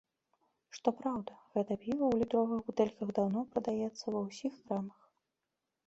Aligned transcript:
Што 0.77 0.93
праўда, 1.01 1.35
гэта 1.57 1.77
піва 1.83 2.05
ў 2.09 2.15
літровых 2.23 2.59
бутэльках 2.71 3.07
даўно 3.21 3.39
прадаецца 3.53 4.05
ва 4.17 4.27
ўсіх 4.29 4.53
крамах. 4.65 5.01